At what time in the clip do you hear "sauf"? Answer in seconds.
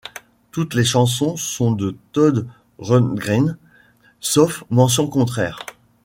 4.19-4.63